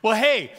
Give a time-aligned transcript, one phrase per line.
[0.00, 0.52] Well, hey,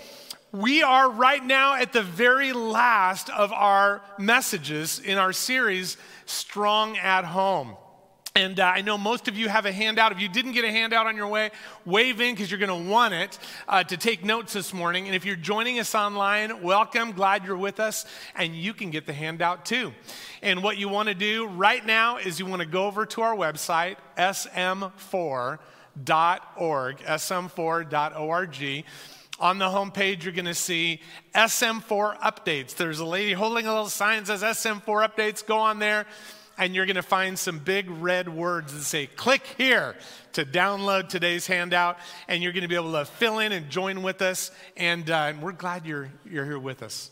[0.52, 5.96] we are right now at the very last of our messages in our series,
[6.26, 7.78] Strong at Home.
[8.36, 10.12] And uh, I know most of you have a handout.
[10.12, 11.52] If you didn't get a handout on your way,
[11.86, 13.40] wave in because you're going to want it
[13.70, 15.06] uh, to take notes this morning.
[15.08, 17.14] And if you're joining us online, welcome.
[17.14, 18.06] Glad you're with us.
[18.36, 19.94] And you can get the handout too.
[20.42, 23.22] And what you want to do right now is you want to go over to
[23.22, 25.60] our website, sm4.org,
[26.98, 28.86] sm4.org.
[29.40, 31.00] On the homepage, you're going to see
[31.34, 32.76] SM4 updates.
[32.76, 35.46] There's a lady holding a little sign that says SM4 updates.
[35.46, 36.06] Go on there
[36.60, 39.96] and you're going to find some big red words that say, click here
[40.34, 41.98] to download today's handout.
[42.28, 44.52] And you're going to be able to fill in and join with us.
[44.76, 47.12] And, uh, and we're glad you're, you're here with us.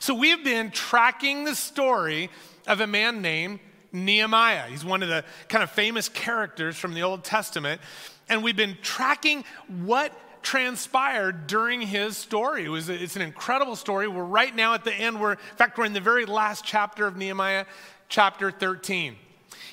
[0.00, 2.30] So we've been tracking the story
[2.66, 3.60] of a man named
[3.92, 4.64] Nehemiah.
[4.68, 7.82] He's one of the kind of famous characters from the Old Testament.
[8.30, 9.44] And we've been tracking
[9.84, 10.10] what
[10.46, 12.66] transpired during his story.
[12.66, 14.06] It was, it's an incredible story.
[14.06, 15.20] We're right now at the end.
[15.20, 17.66] We're, in fact, we're in the very last chapter of Nehemiah
[18.08, 19.16] chapter 13.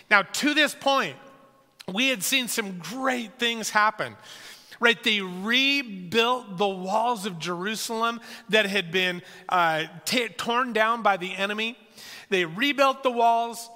[0.10, 1.16] Now, to this point,
[1.94, 4.16] we had seen some great things happen.
[4.80, 8.20] Right, they rebuilt the walls of Jerusalem
[8.50, 11.78] that had been uh, t- torn down by the enemy.
[12.30, 13.70] They rebuilt the walls,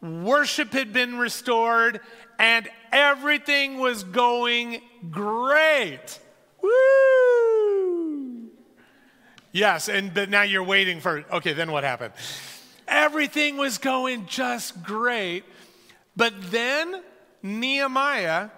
[0.00, 1.98] worship had been restored,
[2.38, 6.20] and everything was going great.
[6.64, 8.50] Woo!
[9.52, 12.14] Yes, and but now you're waiting for okay, then what happened?
[12.88, 15.44] Everything was going just great.
[16.16, 17.02] But then
[17.42, 18.50] Nehemiah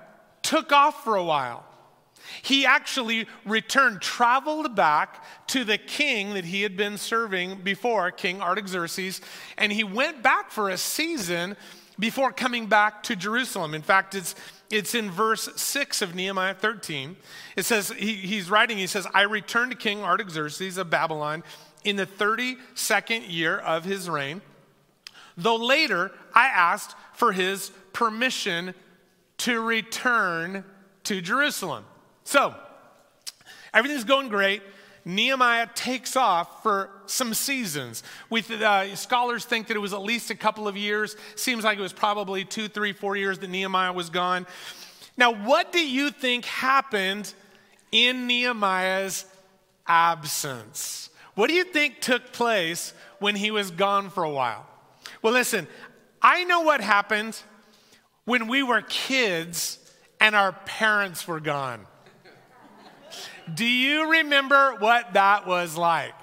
[0.43, 1.65] took off for a while.
[2.43, 8.43] He actually returned, traveled back to the king that he had been serving before, King
[8.43, 9.21] Artaxerxes,
[9.57, 11.57] and he went back for a season
[11.99, 13.75] before coming back to Jerusalem.
[13.75, 14.35] In fact, it's,
[14.71, 17.17] it's in verse 6 of Nehemiah 13.
[17.57, 21.45] It says, he, he's writing, he says, I returned to King Artaxerxes of Babylon
[21.85, 24.43] in the 32nd year of his reign,
[25.37, 28.75] though later I asked for his permission
[29.39, 30.65] to return
[31.05, 31.85] to Jerusalem.
[32.25, 32.55] So,
[33.73, 34.63] everything's going great.
[35.09, 38.03] Nehemiah takes off for some seasons.
[38.29, 41.15] We, uh, scholars think that it was at least a couple of years.
[41.37, 44.49] Seems like it was probably two, three, four years that Nehemiah was gone.
[45.17, 47.33] Now, what do you think happened
[47.93, 49.27] in Nehemiah's
[49.87, 51.09] absence?
[51.37, 54.67] What do you think took place when he was gone for a while?
[55.23, 55.69] Well, listen,
[56.21, 57.41] I know what happened
[58.25, 59.79] when we were kids
[60.19, 61.87] and our parents were gone.
[63.55, 66.15] Do you remember what that was like?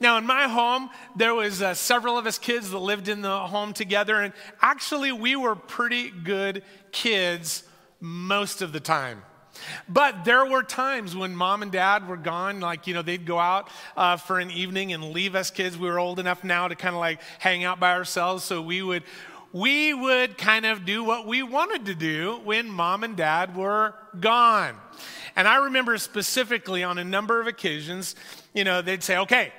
[0.00, 3.38] Now, in my home, there was uh, several of us kids that lived in the
[3.38, 6.62] home together, and actually, we were pretty good
[6.92, 7.64] kids
[8.00, 9.22] most of the time.
[9.88, 13.40] But there were times when mom and dad were gone, like, you know, they'd go
[13.40, 15.76] out uh, for an evening and leave us kids.
[15.76, 18.44] We were old enough now to kind of like hang out by ourselves.
[18.44, 19.02] So we would,
[19.52, 23.94] we would kind of do what we wanted to do when mom and dad were
[24.20, 24.76] gone.
[25.36, 28.14] And I remember specifically on a number of occasions,
[28.54, 29.52] you know, they'd say, okay,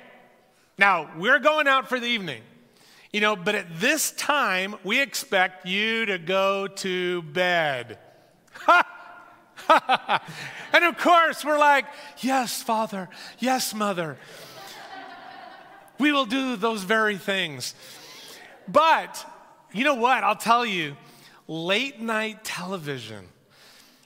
[0.78, 2.42] now we're going out for the evening.
[3.12, 7.98] You know, but at this time, we expect you to go to bed.
[10.72, 11.84] And of course, we're like,
[12.18, 13.08] Yes, Father.
[13.38, 14.16] Yes, Mother.
[15.98, 17.74] we will do those very things.
[18.66, 19.24] But
[19.72, 20.24] you know what?
[20.24, 20.96] I'll tell you,
[21.46, 23.28] late night television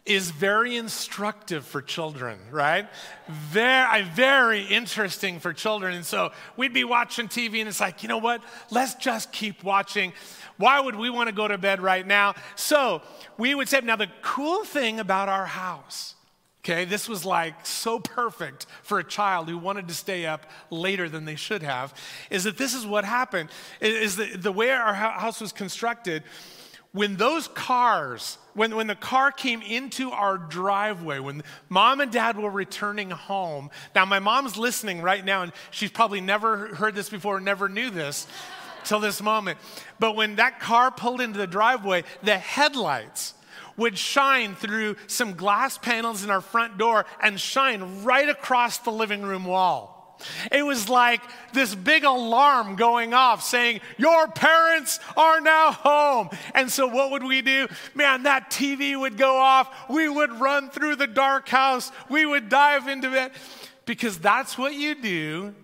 [0.06, 2.86] is very instructive for children, right?
[3.28, 5.94] Very, very interesting for children.
[5.94, 8.42] And so we'd be watching TV and it's like, you know what?
[8.70, 10.12] Let's just keep watching.
[10.58, 12.34] Why would we want to go to bed right now?
[12.54, 13.00] So
[13.38, 16.14] we would say, now the cool thing about our house,
[16.60, 21.08] okay, this was like so perfect for a child who wanted to stay up later
[21.08, 21.94] than they should have,
[22.28, 23.48] is that this is what happened,
[23.80, 26.22] is the, the way our house was constructed,
[26.94, 32.38] when those cars, when, when the car came into our driveway, when mom and dad
[32.38, 37.08] were returning home, now my mom's listening right now, and she's probably never heard this
[37.08, 38.28] before, never knew this
[38.84, 39.58] till this moment.
[39.98, 43.34] But when that car pulled into the driveway, the headlights
[43.76, 48.92] would shine through some glass panels in our front door and shine right across the
[48.92, 49.93] living room wall.
[50.50, 51.20] It was like
[51.52, 56.30] this big alarm going off saying, Your parents are now home.
[56.54, 57.68] And so, what would we do?
[57.94, 59.68] Man, that TV would go off.
[59.88, 61.90] We would run through the dark house.
[62.08, 63.32] We would dive into it
[63.86, 65.54] because that's what you do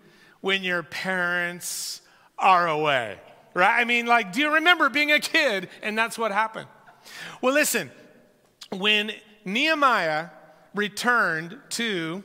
[0.41, 2.01] when your parents
[2.39, 3.19] are away,
[3.55, 3.81] right?
[3.81, 5.69] I mean, like, do you remember being a kid?
[5.83, 6.69] And that's what happened.
[7.43, 7.91] Well, listen,
[8.71, 9.13] when
[9.45, 10.29] Nehemiah
[10.75, 12.23] returned to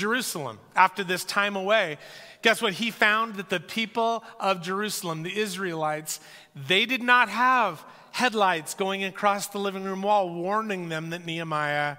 [0.00, 1.98] Jerusalem after this time away.
[2.42, 2.72] Guess what?
[2.72, 6.20] He found that the people of Jerusalem, the Israelites,
[6.54, 11.98] they did not have headlights going across the living room wall warning them that Nehemiah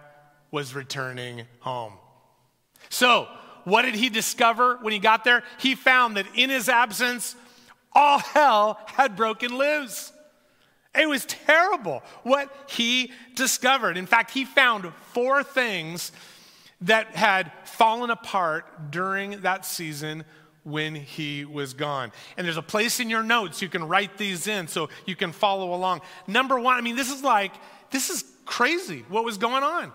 [0.50, 1.94] was returning home.
[2.90, 3.28] So,
[3.64, 5.44] what did he discover when he got there?
[5.60, 7.36] He found that in his absence,
[7.94, 10.12] all hell had broken loose.
[10.96, 13.96] It was terrible what he discovered.
[13.96, 16.12] In fact, he found four things
[16.82, 20.24] that had fallen apart during that season
[20.64, 22.12] when he was gone.
[22.38, 25.32] And there's a place in your notes you can write these in so you can
[25.32, 26.02] follow along.
[26.28, 27.54] Number one, I mean, this is like,
[27.92, 29.92] this is crazy what was going on.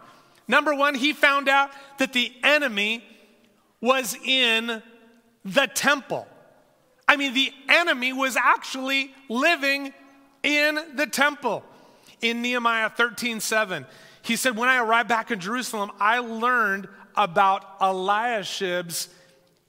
[0.49, 3.03] Number one, he found out that the enemy
[3.81, 4.83] was in
[5.45, 6.27] the temple.
[7.09, 9.93] I mean, the enemy was actually living
[10.43, 11.65] in the temple.
[12.23, 13.85] In Nehemiah 13 7,
[14.27, 19.09] he said, When I arrived back in Jerusalem, I learned about Eliashib's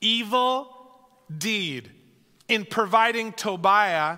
[0.01, 0.75] evil
[1.35, 1.91] deed
[2.47, 4.17] in providing Tobiah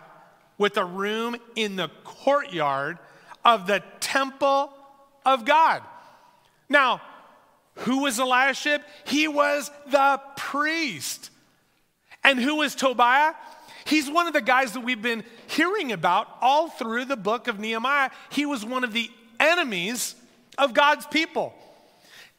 [0.57, 2.99] with a room in the courtyard
[3.43, 4.71] of the temple
[5.25, 5.83] of God.
[6.69, 7.01] Now,
[7.75, 8.81] who was Eliashib?
[9.05, 11.31] He was the priest.
[12.23, 13.33] And who was Tobiah?
[13.83, 17.59] He's one of the guys that we've been hearing about all through the book of
[17.59, 18.11] Nehemiah.
[18.29, 19.09] He was one of the
[19.39, 20.15] enemies
[20.59, 21.53] of God's people,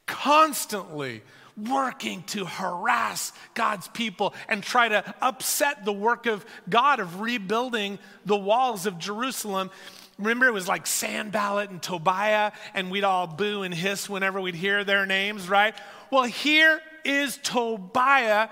[0.07, 1.23] constantly
[1.57, 7.99] working to harass God's people and try to upset the work of God of rebuilding
[8.25, 9.71] the walls of Jerusalem.
[10.19, 14.55] Remember, it was like Sanballat and Tobiah, and we'd all boo and hiss whenever we'd
[14.55, 15.75] hear their names, right?
[16.11, 18.49] Well, here is Tobiah,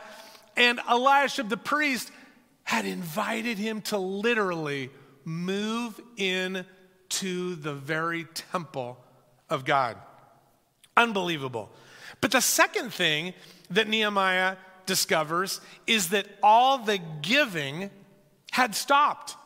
[0.56, 2.10] and Eliashib the priest
[2.64, 4.90] had invited him to literally
[5.24, 6.64] move in
[7.08, 8.98] to the very temple
[9.50, 9.96] of God.
[10.96, 11.70] Unbelievable.
[12.20, 13.34] But the second thing
[13.70, 14.56] that Nehemiah
[14.86, 17.90] discovers is that all the giving
[18.50, 19.36] had stopped.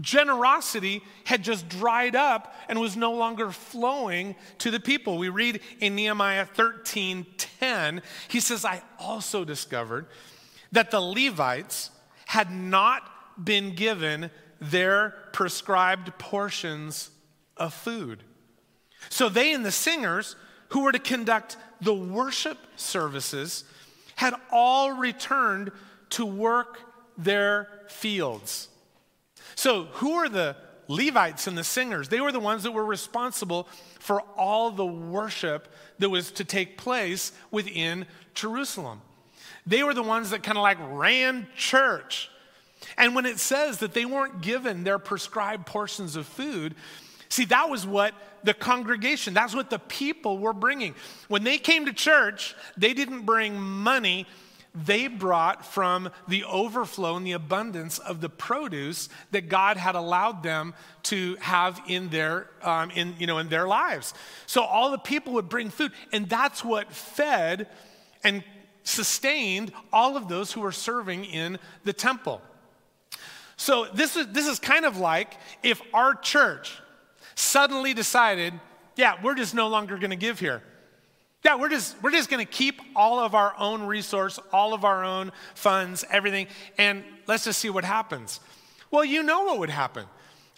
[0.00, 5.18] Generosity had just dried up and was no longer flowing to the people.
[5.18, 10.06] We read in Nehemiah 13 10, he says, I also discovered
[10.72, 11.90] that the Levites
[12.26, 13.02] had not
[13.42, 14.30] been given
[14.60, 17.10] their prescribed portions
[17.56, 18.22] of food.
[19.08, 20.36] So they and the singers
[20.68, 23.64] who were to conduct the worship services
[24.16, 25.70] had all returned
[26.10, 26.78] to work
[27.16, 28.68] their fields.
[29.54, 30.56] So, who are the
[30.88, 32.08] Levites and the singers?
[32.08, 33.68] They were the ones that were responsible
[34.00, 35.68] for all the worship
[35.98, 39.00] that was to take place within Jerusalem.
[39.66, 42.30] They were the ones that kind of like ran church.
[42.98, 46.74] And when it says that they weren't given their prescribed portions of food,
[47.34, 48.14] See, that was what
[48.44, 50.94] the congregation, that's what the people were bringing.
[51.26, 54.28] When they came to church, they didn't bring money,
[54.72, 60.44] they brought from the overflow and the abundance of the produce that God had allowed
[60.44, 64.14] them to have in their, um, in, you know, in their lives.
[64.46, 67.66] So all the people would bring food, and that's what fed
[68.22, 68.44] and
[68.84, 72.40] sustained all of those who were serving in the temple.
[73.56, 76.78] So this is, this is kind of like if our church,
[77.34, 78.54] suddenly decided,
[78.96, 80.62] yeah, we're just no longer going to give here.
[81.44, 84.84] Yeah, we're just, we're just going to keep all of our own resource, all of
[84.84, 86.46] our own funds, everything,
[86.78, 88.40] and let's just see what happens.
[88.90, 90.06] Well, you know what would happen.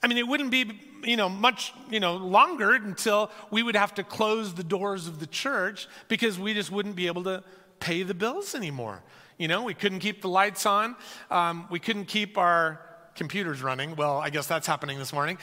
[0.02, 3.95] I mean, it wouldn't be, you know, much, you know, longer until we would have
[3.95, 7.42] to close the doors of the church because we just wouldn't be able to
[7.80, 9.02] pay the bills anymore.
[9.38, 10.97] You know, we couldn't keep the lights on.
[11.30, 12.80] Um, we couldn't keep our
[13.16, 13.97] computers running.
[13.97, 15.38] Well, I guess that's happening this morning.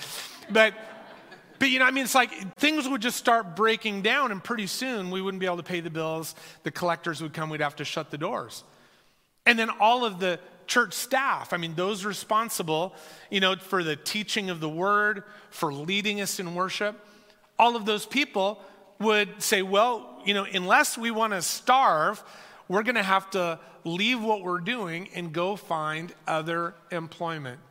[0.49, 0.73] But
[1.63, 4.67] but you know, I mean, it's like things would just start breaking down, and pretty
[4.67, 6.35] soon we wouldn't be able to pay the bills.
[6.63, 8.65] The collectors would come, we'd have to shut the doors.
[9.45, 12.93] And then all of the church staff, I mean, those responsible,
[13.31, 16.99] you know, for the teaching of the word, for leading us in worship,
[17.57, 18.61] all of those people
[18.99, 22.21] would say, well, you know, unless we want to starve,
[22.67, 27.61] we're going to have to leave what we're doing and go find other employment.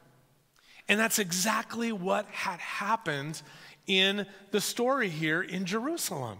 [0.88, 3.42] And that's exactly what had happened
[3.86, 6.38] in the story here in Jerusalem.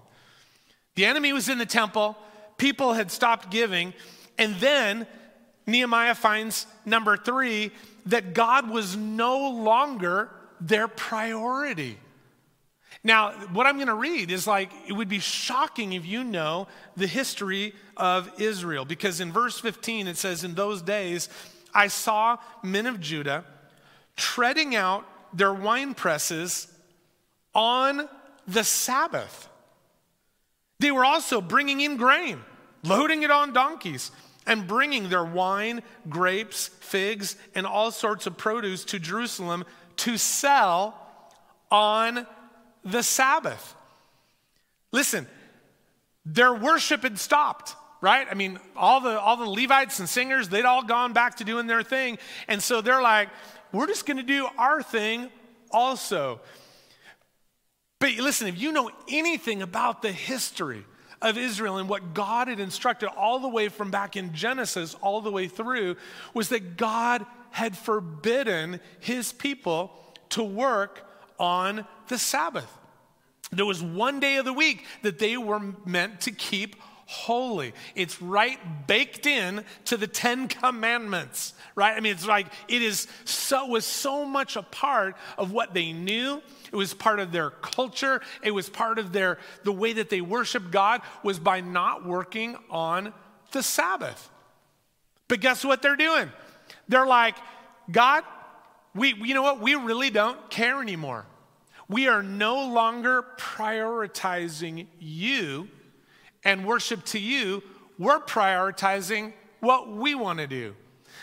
[0.94, 2.16] The enemy was in the temple,
[2.56, 3.94] people had stopped giving,
[4.38, 5.06] and then
[5.66, 7.70] Nehemiah finds number three
[8.06, 10.30] that God was no longer
[10.60, 11.98] their priority.
[13.04, 16.68] Now, what I'm going to read is like, it would be shocking if you know
[16.96, 21.28] the history of Israel, because in verse 15 it says, In those days
[21.74, 23.44] I saw men of Judah
[24.16, 26.68] treading out their wine presses
[27.54, 28.08] on
[28.46, 29.48] the Sabbath.
[30.78, 32.40] They were also bringing in grain
[32.84, 34.10] loading it on donkeys
[34.46, 39.64] and bringing their wine, grapes, figs, and all sorts of produce to Jerusalem
[39.98, 40.98] to sell
[41.70, 42.26] on
[42.84, 43.74] the Sabbath.
[44.90, 45.28] Listen,
[46.24, 48.26] their worship had stopped right?
[48.28, 51.68] I mean, all the all the Levites and singers, they'd all gone back to doing
[51.68, 52.18] their thing.
[52.48, 53.28] And so they're like,
[53.72, 55.30] we're just going to do our thing
[55.70, 56.40] also.
[58.02, 60.84] But listen, if you know anything about the history
[61.22, 65.20] of Israel and what God had instructed all the way from back in Genesis all
[65.20, 65.94] the way through
[66.34, 69.92] was that God had forbidden his people
[70.30, 72.66] to work on the Sabbath.
[73.52, 76.74] There was one day of the week that they were meant to keep
[77.06, 77.72] holy.
[77.94, 81.96] It's right baked in to the 10 commandments, right?
[81.96, 85.92] I mean it's like it is so was so much a part of what they
[85.92, 86.42] knew.
[86.72, 88.20] It was part of their culture.
[88.42, 92.56] It was part of their the way that they worship God was by not working
[92.70, 93.12] on
[93.52, 94.30] the Sabbath.
[95.28, 96.30] But guess what they're doing?
[96.88, 97.36] They're like,
[97.90, 98.24] God,
[98.94, 99.60] we you know what?
[99.60, 101.26] We really don't care anymore.
[101.88, 105.68] We are no longer prioritizing you
[106.44, 107.62] and worship to you,
[107.98, 110.74] we're prioritizing what we want to do.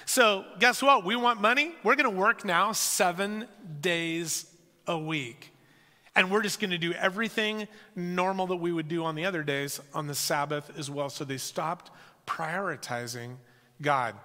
[0.05, 1.05] So, guess what?
[1.05, 1.73] We want money.
[1.83, 3.47] We're going to work now seven
[3.81, 4.48] days
[4.89, 5.53] a week.
[6.15, 9.43] And we're just going to do everything normal that we would do on the other
[9.43, 11.09] days on the Sabbath as well.
[11.09, 11.91] So they stopped
[12.27, 13.35] prioritizing
[13.81, 14.15] God.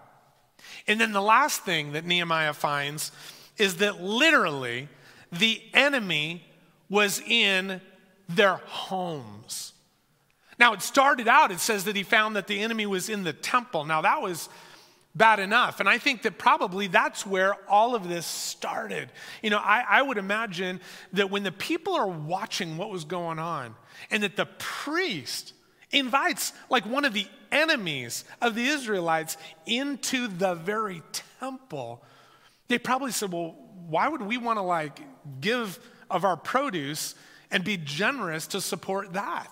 [0.88, 3.12] And then the last thing that Nehemiah finds
[3.58, 4.88] is that literally
[5.30, 6.44] the enemy
[6.88, 7.80] was in
[8.28, 9.72] their homes.
[10.58, 13.32] Now, it started out, it says that he found that the enemy was in the
[13.32, 13.84] temple.
[13.84, 14.48] Now, that was
[15.14, 15.80] bad enough.
[15.80, 19.10] And I think that probably that's where all of this started.
[19.42, 20.80] You know, I, I, would imagine
[21.12, 23.76] that when the people are watching what was going on,
[24.10, 25.52] and that the priest
[25.92, 31.02] invites like one of the enemies of the Israelites into the very
[31.38, 32.02] temple,
[32.68, 33.54] they probably said, Well,
[33.86, 35.00] why would we want to like
[35.40, 35.78] give
[36.10, 37.14] of our produce
[37.50, 39.46] and be generous to support that?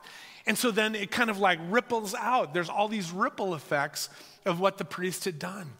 [0.44, 2.52] And so then it kind of like ripples out.
[2.52, 4.08] There's all these ripple effects
[4.44, 5.70] of what the priest had done.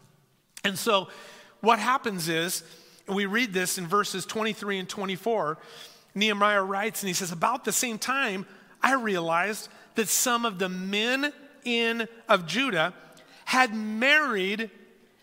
[0.63, 1.09] And so
[1.61, 2.63] what happens is,
[3.07, 5.57] we read this in verses 23 and 24,
[6.15, 8.45] Nehemiah writes, and he says, About the same time,
[8.81, 12.93] I realized that some of the men in of Judah
[13.45, 14.69] had married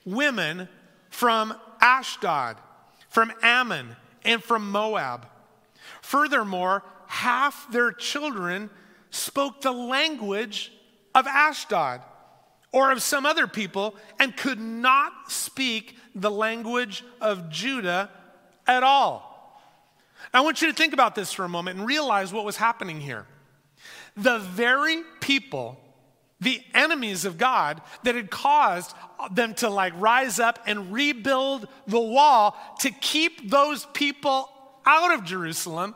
[0.04, 0.68] women
[1.10, 2.56] from Ashdod,
[3.08, 5.26] from Ammon, and from Moab.
[6.02, 8.70] Furthermore, half their children
[9.10, 10.72] spoke the language
[11.14, 12.02] of Ashdod
[12.72, 18.10] or of some other people and could not speak the language of Judah
[18.66, 19.26] at all.
[20.32, 23.00] I want you to think about this for a moment and realize what was happening
[23.00, 23.26] here.
[24.16, 25.80] The very people,
[26.40, 28.94] the enemies of God, that had caused
[29.32, 34.50] them to like rise up and rebuild the wall to keep those people
[34.86, 35.94] out of Jerusalem,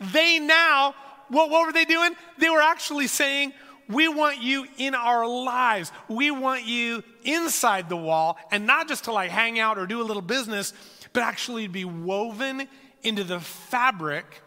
[0.00, 0.94] they now
[1.32, 2.14] what, what were they doing?
[2.38, 3.54] They were actually saying,
[3.92, 5.92] we want you in our lives.
[6.08, 10.00] We want you inside the wall and not just to like hang out or do
[10.00, 10.72] a little business,
[11.12, 12.68] but actually be woven
[13.02, 14.42] into the fabric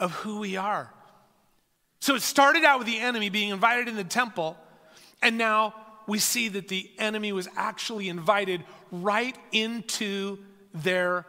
[0.00, 0.92] of who we are.
[2.00, 4.56] So it started out with the enemy being invited in the temple,
[5.22, 5.74] and now
[6.08, 10.38] we see that the enemy was actually invited right into
[10.74, 11.24] their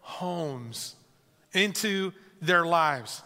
[0.00, 0.94] homes,
[1.54, 3.22] into their lives.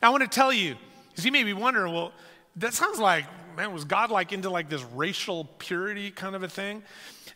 [0.00, 0.76] I want to tell you,
[1.10, 2.12] because you may be wondering, well,
[2.56, 3.24] that sounds like,
[3.56, 6.82] man, was God like into like this racial purity kind of a thing?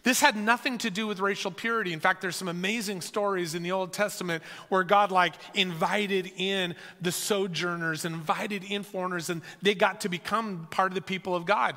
[0.05, 1.93] This had nothing to do with racial purity.
[1.93, 6.75] In fact, there's some amazing stories in the Old Testament where God like invited in
[7.01, 11.47] the sojourners, invited in foreigners, and they got to become part of the people of
[11.47, 11.77] God.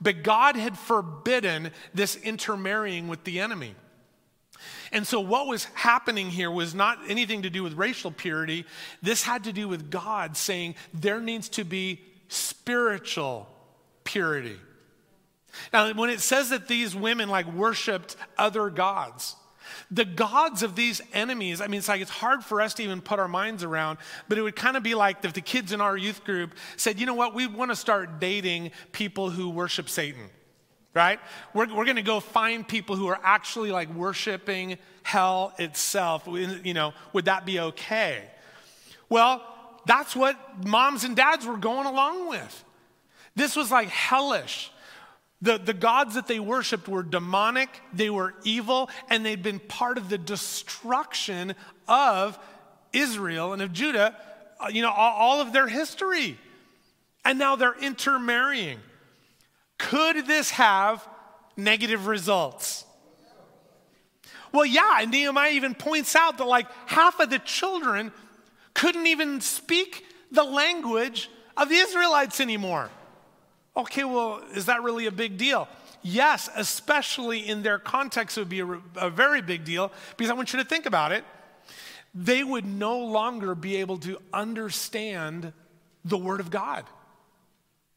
[0.00, 3.74] But God had forbidden this intermarrying with the enemy.
[4.90, 8.64] And so, what was happening here was not anything to do with racial purity.
[9.02, 13.48] This had to do with God saying there needs to be spiritual
[14.04, 14.56] purity.
[15.72, 19.34] Now, when it says that these women like worshiped other gods,
[19.90, 23.00] the gods of these enemies, I mean, it's like it's hard for us to even
[23.00, 25.80] put our minds around, but it would kind of be like if the kids in
[25.80, 29.88] our youth group said, you know what, we want to start dating people who worship
[29.88, 30.30] Satan
[30.94, 31.20] right?
[31.54, 36.24] We're, we're going to go find people who are actually like worshiping hell itself.
[36.26, 38.24] You know, would that be okay?
[39.08, 39.42] Well,
[39.88, 42.64] that's what moms and dads were going along with.
[43.34, 44.70] This was like hellish.
[45.40, 49.96] The, the gods that they worshiped were demonic, they were evil, and they'd been part
[49.96, 51.54] of the destruction
[51.88, 52.38] of
[52.92, 54.14] Israel and of Judah,
[54.60, 56.36] uh, you know, all, all of their history.
[57.24, 58.80] And now they're intermarrying.
[59.78, 61.06] could this have
[61.56, 62.84] negative results?
[64.52, 68.12] Well, yeah, and Nehemiah even points out that like half of the children
[68.78, 72.90] couldn't even speak the language of the Israelites anymore.
[73.76, 75.68] Okay, well, is that really a big deal?
[76.02, 80.34] Yes, especially in their context, it would be a, a, very big deal because I
[80.34, 81.24] want you to think about it.
[82.14, 85.52] They would no longer be able to understand
[86.04, 86.84] the Word of God.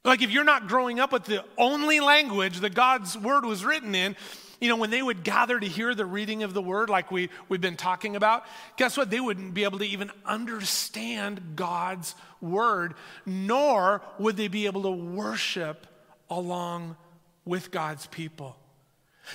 [0.03, 3.93] Like if you're not growing up with the only language that God's Word was written
[3.93, 4.15] in,
[4.61, 7.29] you know, when they would gather to hear the reading of the word, like we,
[7.49, 8.45] we've been talking about,
[8.77, 9.09] guess what?
[9.09, 12.93] They wouldn't be able to even understand God's word,
[13.25, 15.87] nor would they be able to worship
[16.29, 16.95] along
[17.43, 18.55] with God's people.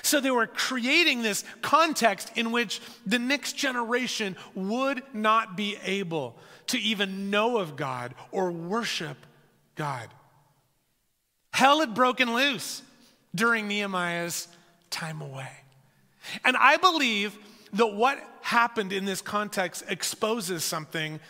[0.02, 6.36] So they were creating this context in which the next generation would not be able
[6.68, 9.16] to even know of God or worship
[9.74, 10.08] God.
[11.52, 12.82] Hell had broken loose
[13.34, 14.46] during Nehemiah's
[14.90, 15.50] time away.
[16.44, 17.38] And I believe
[17.72, 21.20] that what happened in this context exposes something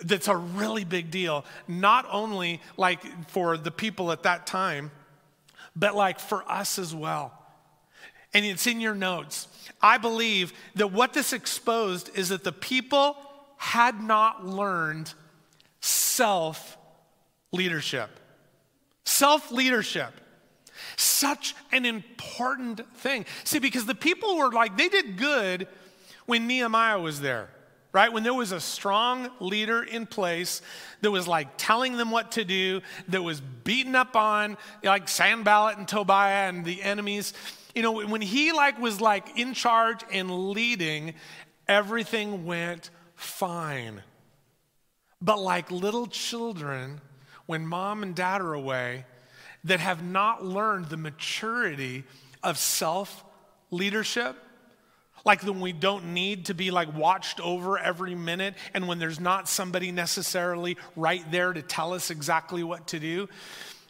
[0.00, 3.00] that's a really big deal, not only like
[3.30, 4.90] for the people at that time,
[5.74, 7.32] but like for us as well.
[8.34, 9.48] And it's in your notes.
[9.80, 13.16] I believe that what this exposed is that the people
[13.56, 15.12] had not learned
[15.80, 16.76] self
[17.52, 18.10] leadership.
[19.04, 20.12] Self leadership.
[20.98, 23.24] Such an important thing.
[23.44, 25.68] See, because the people were like, they did good
[26.26, 27.50] when Nehemiah was there,
[27.92, 28.12] right?
[28.12, 30.60] When there was a strong leader in place
[31.02, 35.78] that was like telling them what to do, that was beating up on like Sanballat
[35.78, 37.32] and Tobiah and the enemies.
[37.76, 41.14] You know, when he like was like in charge and leading,
[41.68, 44.02] everything went fine.
[45.22, 47.00] But like little children,
[47.46, 49.04] when mom and dad are away,
[49.64, 52.04] that have not learned the maturity
[52.42, 53.24] of self
[53.70, 54.36] leadership.
[55.24, 59.20] Like when we don't need to be like watched over every minute and when there's
[59.20, 63.28] not somebody necessarily right there to tell us exactly what to do.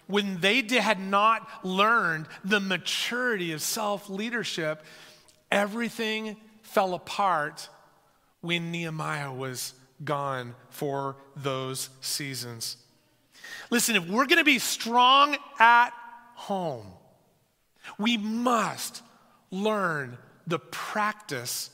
[0.06, 4.82] When they had not learned the maturity of self leadership,
[5.50, 7.68] everything fell apart
[8.40, 12.76] when Nehemiah was gone for those seasons.
[13.70, 15.90] Listen, if we're going to be strong at
[16.34, 16.86] home,
[17.98, 19.02] we must
[19.50, 21.70] learn the practice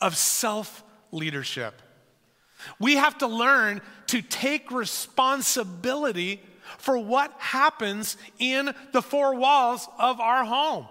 [0.00, 1.80] of self leadership.
[2.78, 6.42] We have to learn to take responsibility
[6.78, 10.86] for what happens in the four walls of our home.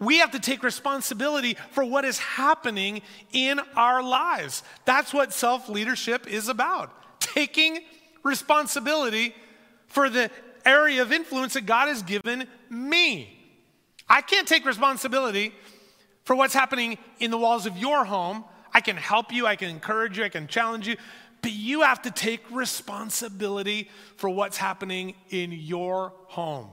[0.00, 4.62] We have to take responsibility for what is happening in our lives.
[4.84, 7.80] That's what self leadership is about taking
[8.28, 9.34] responsibility
[9.86, 10.30] for the
[10.64, 13.34] area of influence that God has given me.
[14.08, 15.54] I can't take responsibility
[16.24, 18.44] for what's happening in the walls of your home.
[18.72, 20.96] I can help you, I can encourage you, I can challenge you,
[21.42, 26.68] but you have to take responsibility for what's happening in your home.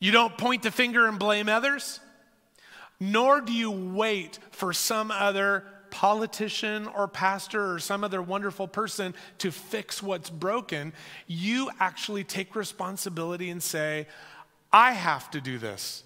[0.00, 2.00] You don't point the finger and blame others,
[3.00, 9.14] nor do you wait for some other politician or pastor or some other wonderful person
[9.38, 10.92] to fix what's broken.
[11.26, 14.06] You actually take responsibility and say,
[14.72, 16.02] I have to do this.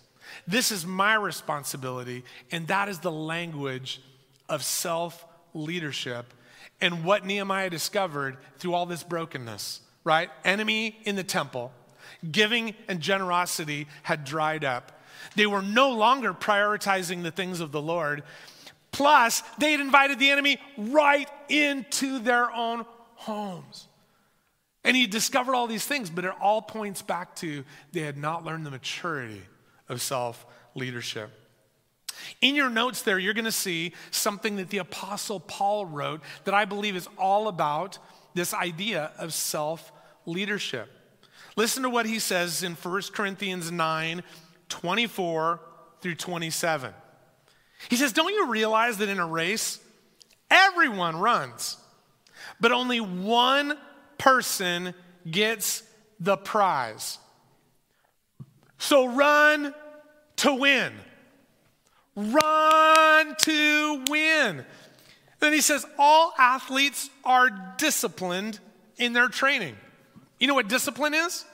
[0.46, 2.24] This is my responsibility.
[2.50, 4.00] And that is the language
[4.48, 6.32] of self leadership
[6.80, 10.30] and what Nehemiah discovered through all this brokenness, right?
[10.44, 11.72] Enemy in the temple,
[12.30, 15.00] giving and generosity had dried up.
[15.36, 18.24] They were no longer prioritizing the things of the Lord.
[18.92, 23.88] Plus, they had invited the enemy right into their own homes.
[24.84, 28.44] And he discovered all these things, but it all points back to they had not
[28.44, 29.42] learned the maturity
[29.88, 31.30] of self leadership.
[32.40, 36.54] In your notes, there, you're going to see something that the Apostle Paul wrote that
[36.54, 37.98] I believe is all about
[38.34, 39.92] this idea of self
[40.26, 40.90] leadership.
[41.56, 44.22] Listen to what he says in 1 Corinthians 9
[44.68, 45.60] 24
[46.00, 46.94] through 27.
[47.88, 49.78] He says, Don't you realize that in a race,
[50.50, 51.76] everyone runs,
[52.60, 53.76] but only one
[54.18, 54.94] person
[55.30, 55.82] gets
[56.20, 57.18] the prize?
[58.78, 59.74] So run
[60.36, 60.92] to win.
[62.14, 64.64] Run to win.
[65.40, 68.58] Then he says, All athletes are disciplined
[68.96, 69.76] in their training.
[70.38, 71.44] You know what discipline is?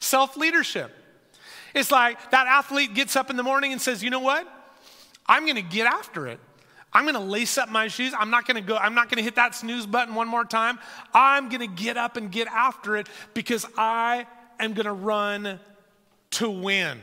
[0.00, 0.92] Self leadership.
[1.74, 4.46] It's like that athlete gets up in the morning and says, You know what?
[5.28, 6.40] I'm going to get after it.
[6.92, 8.14] I'm going to lace up my shoes.
[8.18, 10.44] I'm not going to go, I'm not going to hit that snooze button one more
[10.44, 10.78] time.
[11.12, 14.26] I'm going to get up and get after it because I
[14.58, 15.60] am going to run
[16.32, 16.98] to win.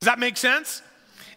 [0.00, 0.82] Does that make sense?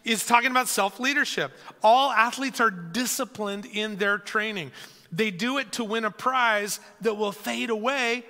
[0.04, 1.52] It's talking about self leadership.
[1.82, 4.70] All athletes are disciplined in their training.
[5.10, 8.24] They do it to win a prize that will fade away,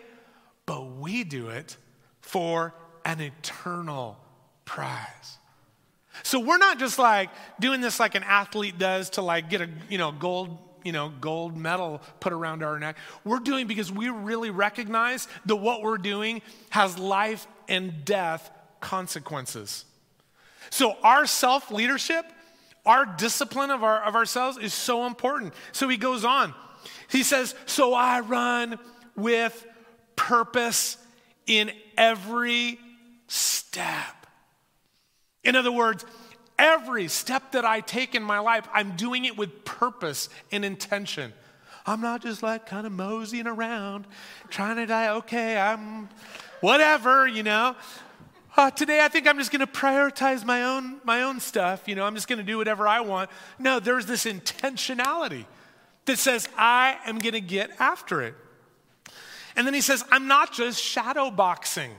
[0.67, 1.77] but we do it
[2.21, 4.19] for an eternal
[4.65, 5.39] prize.
[6.23, 9.69] So we're not just like doing this like an athlete does to like get a,
[9.89, 12.97] you know, gold, you know, gold medal put around our neck.
[13.25, 18.51] We're doing because we really recognize that what we're doing has life and death
[18.81, 19.85] consequences.
[20.71, 22.25] So our self-leadership,
[22.87, 25.55] our discipline of, our, of ourselves is so important.
[25.73, 26.55] So he goes on.
[27.09, 28.79] He says, So I run
[29.17, 29.67] with
[30.17, 30.97] purpose
[31.47, 32.79] in every
[33.27, 34.24] step.
[35.45, 36.05] In other words,
[36.59, 41.33] every step that I take in my life, I'm doing it with purpose and intention.
[41.87, 44.07] I'm not just like kind of moseying around,
[44.49, 46.09] trying to die, okay, I'm
[46.61, 47.77] whatever, you know.
[48.57, 51.87] Uh, today I think I'm just going to prioritize my own, my own stuff.
[51.87, 53.29] You know, I'm just going to do whatever I want.
[53.59, 55.45] No, there's this intentionality
[56.07, 58.35] that says, I am going to get after it.
[59.57, 61.91] And then he says, I'm not just shadow boxing.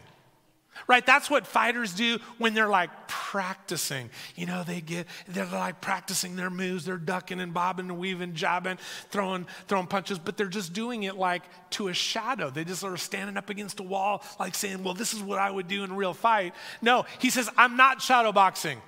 [0.87, 1.05] Right?
[1.05, 4.11] That's what fighters do when they're like practicing.
[4.35, 6.85] You know, they get, they're like practicing their moves.
[6.85, 8.77] They're ducking and bobbing and weaving, jabbing,
[9.09, 12.51] throwing, throwing punches, but they're just doing it like to a shadow.
[12.51, 15.49] They just are standing up against a wall, like saying, well, this is what I
[15.49, 16.53] would do in a real fight.
[16.83, 18.79] No, he says, I'm not shadow boxing.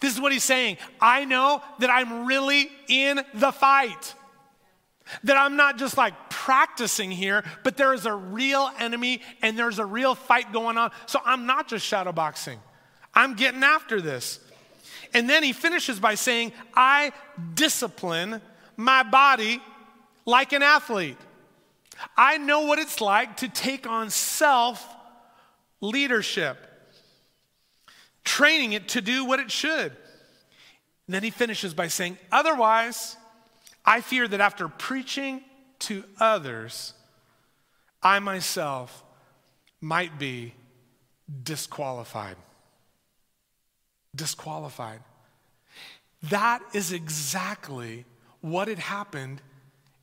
[0.00, 0.76] This is what he's saying.
[1.00, 4.14] I know that I'm really in the fight.
[5.24, 9.80] That I'm not just like practicing here, but there is a real enemy and there's
[9.80, 10.92] a real fight going on.
[11.06, 12.58] So I'm not just shadowboxing,
[13.14, 14.40] I'm getting after this.
[15.14, 17.12] And then he finishes by saying, I
[17.54, 18.40] discipline
[18.76, 19.60] my body
[20.24, 21.18] like an athlete.
[22.16, 24.86] I know what it's like to take on self
[25.80, 26.56] leadership,
[28.24, 29.92] training it to do what it should.
[31.06, 33.16] And then he finishes by saying, Otherwise,
[33.84, 35.42] I fear that after preaching
[35.80, 36.94] to others,
[38.02, 39.04] I myself
[39.80, 40.54] might be
[41.42, 42.36] disqualified.
[44.14, 45.00] Disqualified.
[46.24, 48.04] That is exactly
[48.40, 49.40] what had happened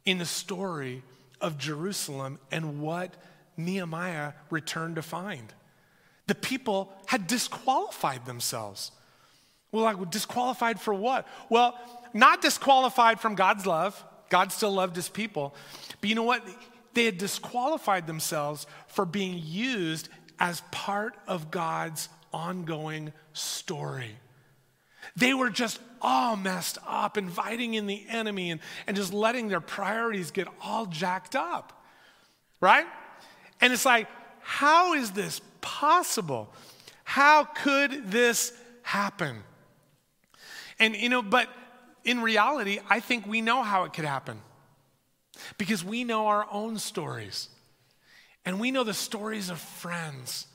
[0.06, 1.04] in the story
[1.40, 3.14] of Jerusalem and what
[3.56, 5.54] Nehemiah returned to find.
[6.28, 8.92] The people had disqualified themselves.
[9.72, 11.28] Well, like, disqualified for what?
[11.50, 11.78] Well,
[12.14, 14.04] not disqualified from God's love.
[14.30, 15.56] God still loved his people.
[16.02, 16.44] But you know what?
[16.94, 24.16] They had disqualified themselves for being used as part of God's ongoing story.
[25.16, 29.62] They were just all messed up, inviting in the enemy and, and just letting their
[29.62, 31.84] priorities get all jacked up,
[32.62, 32.86] right?
[33.62, 34.08] And it's like,
[34.42, 36.54] how is this possible?
[37.04, 39.44] How could this happen?
[40.80, 41.50] And, you know, but
[42.04, 44.42] in reality, I think we know how it could happen
[45.58, 47.50] because we know our own stories.
[48.46, 50.48] And we know the stories of friends,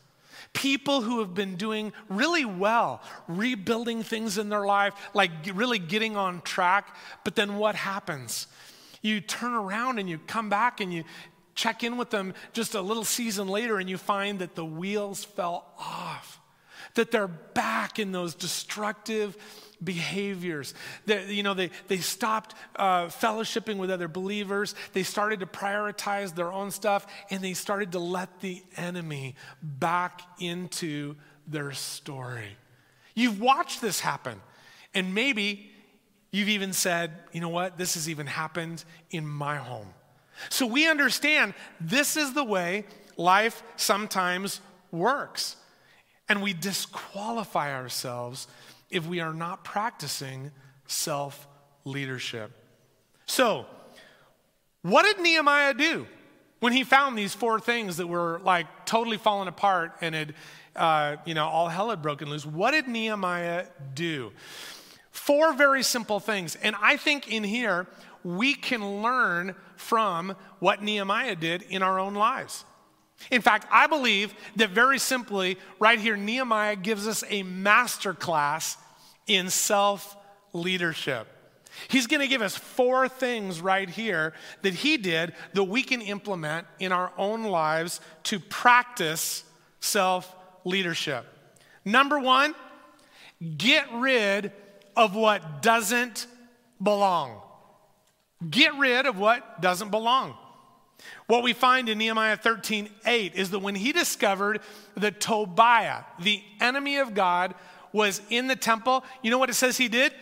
[0.54, 6.16] people who have been doing really well, rebuilding things in their life, like really getting
[6.16, 6.96] on track.
[7.24, 8.46] But then what happens?
[9.02, 11.04] You turn around and you come back and you
[11.54, 15.24] check in with them just a little season later and you find that the wheels
[15.24, 16.40] fell off,
[16.94, 19.36] that they're back in those destructive
[19.84, 20.74] behaviors.
[21.06, 24.74] They, you know, they, they stopped uh, fellowshipping with other believers.
[24.92, 30.22] They started to prioritize their own stuff, and they started to let the enemy back
[30.38, 31.16] into
[31.46, 32.56] their story.
[33.14, 34.40] You've watched this happen,
[34.94, 35.70] and maybe
[36.30, 39.88] you've even said, you know what, this has even happened in my home.
[40.48, 45.56] So we understand this is the way life sometimes works.
[46.28, 48.48] And we disqualify ourselves
[48.90, 50.50] if we are not practicing
[50.86, 51.46] self
[51.84, 52.50] leadership.
[53.26, 53.66] So,
[54.82, 56.06] what did Nehemiah do
[56.60, 60.34] when he found these four things that were like totally falling apart and had,
[60.76, 62.44] uh, you know, all hell had broken loose?
[62.44, 64.32] What did Nehemiah do?
[65.10, 66.56] Four very simple things.
[66.56, 67.86] And I think in here,
[68.24, 72.64] we can learn from what Nehemiah did in our own lives.
[73.30, 78.76] In fact, I believe that very simply, right here, Nehemiah gives us a master class
[79.26, 80.16] in self
[80.52, 81.26] leadership.
[81.88, 86.00] He's going to give us four things right here that he did that we can
[86.00, 89.44] implement in our own lives to practice
[89.80, 91.26] self leadership.
[91.84, 92.54] Number one,
[93.56, 94.52] get rid
[94.96, 96.26] of what doesn't
[96.82, 97.40] belong.
[98.48, 100.36] Get rid of what doesn't belong.
[101.26, 104.60] What we find in Nehemiah 13 8 is that when he discovered
[104.96, 107.54] that Tobiah, the enemy of God,
[107.92, 110.12] was in the temple, you know what it says he did?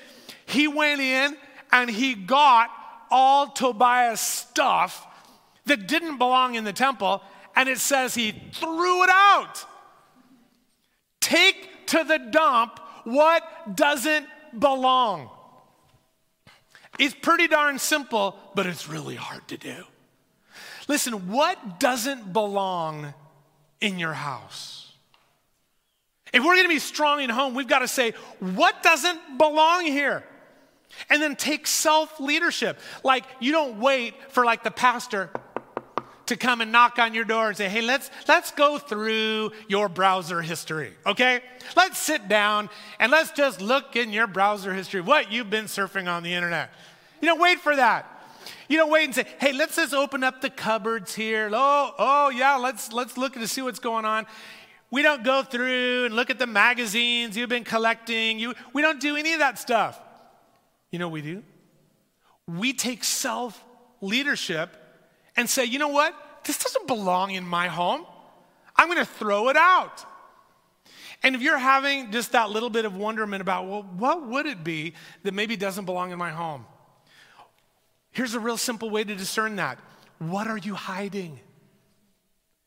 [0.47, 1.37] He went in
[1.73, 2.71] and he got
[3.11, 5.07] all Tobiah's stuff
[5.67, 7.23] that didn't belong in the temple,
[7.55, 9.65] and it says he threw it out.
[11.21, 14.27] Take to the dump what doesn't
[14.59, 15.31] belong.
[16.99, 19.85] It's pretty darn simple, but it's really hard to do.
[20.89, 23.15] Listen, what doesn't belong
[23.81, 24.93] in your house?
[26.33, 30.25] If we're gonna be strong in home, we've gotta say, what doesn't belong here?
[31.11, 32.79] And then take self leadership.
[33.03, 35.31] Like, you don't wait for like the pastor
[36.27, 39.89] to come and knock on your door and say, hey, let's, let's go through your
[39.89, 41.41] browser history, okay?
[41.77, 46.11] Let's sit down and let's just look in your browser history, what you've been surfing
[46.11, 46.71] on the internet.
[47.21, 48.09] You don't wait for that.
[48.73, 51.51] You don't wait and say, hey, let's just open up the cupboards here.
[51.53, 54.25] Oh, oh yeah, let's let's look to see what's going on.
[54.91, 58.39] We don't go through and look at the magazines you've been collecting.
[58.39, 60.01] You, we don't do any of that stuff.
[60.91, 61.43] You know what we do?
[62.49, 63.63] We take self
[64.01, 64.75] leadership
[65.37, 66.15] and say, you know what?
[66.47, 68.07] This doesn't belong in my home.
[68.75, 70.03] I'm going to throw it out.
[71.23, 74.65] And if you're having just that little bit of wonderment about, well, what would it
[74.65, 76.65] be that maybe doesn't belong in my home?
[78.13, 79.79] Here's a real simple way to discern that.
[80.19, 81.41] What are you hiding?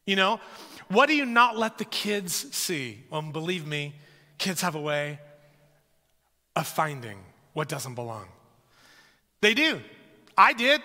[0.05, 0.39] You know,
[0.89, 3.03] what do you not let the kids see?
[3.09, 3.95] Well, believe me,
[4.37, 5.19] kids have a way
[6.55, 7.17] of finding
[7.53, 8.25] what doesn't belong.
[9.41, 9.81] They do.
[10.37, 10.81] I did.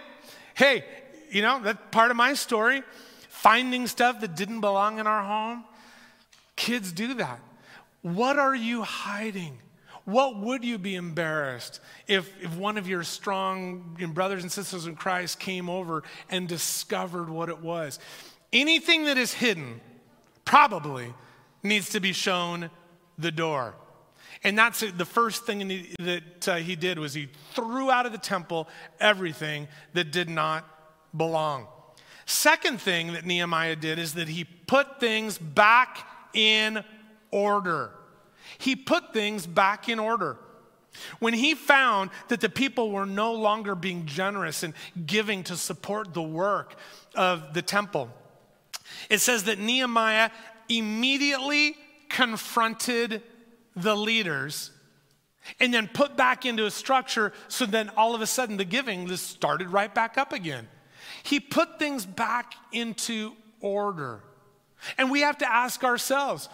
[0.54, 0.84] Hey,
[1.30, 2.82] you know, that's part of my story.
[3.28, 5.64] Finding stuff that didn't belong in our home.
[6.56, 7.40] Kids do that.
[8.02, 9.58] What are you hiding?
[10.04, 14.96] What would you be embarrassed if, if one of your strong brothers and sisters in
[14.96, 17.98] Christ came over and discovered what it was?
[18.52, 19.80] Anything that is hidden
[20.44, 21.14] probably
[21.62, 22.70] needs to be shown
[23.18, 23.74] the door.
[24.42, 28.18] And that's the first thing that uh, he did was he threw out of the
[28.18, 30.66] temple everything that did not
[31.16, 31.66] belong.
[32.24, 36.82] Second thing that Nehemiah did is that he put things back in
[37.30, 37.92] order
[38.58, 40.36] he put things back in order.
[41.20, 44.74] When he found that the people were no longer being generous and
[45.06, 46.74] giving to support the work
[47.14, 48.10] of the temple,
[49.08, 50.30] it says that Nehemiah
[50.68, 51.76] immediately
[52.08, 53.22] confronted
[53.76, 54.72] the leaders
[55.58, 59.06] and then put back into a structure so then all of a sudden the giving
[59.06, 60.68] just started right back up again.
[61.22, 64.22] He put things back into order.
[64.96, 66.48] And we have to ask ourselves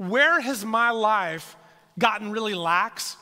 [0.00, 1.58] where has my life
[1.98, 3.18] gotten really lax?